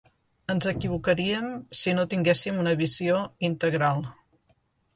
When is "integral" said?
3.51-4.05